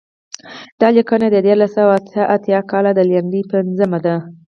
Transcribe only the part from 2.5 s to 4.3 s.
کال د لیندۍ پنځمه ده.